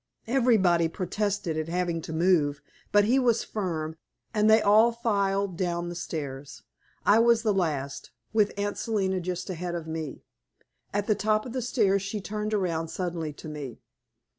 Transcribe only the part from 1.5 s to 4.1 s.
at having to move, but he was firm,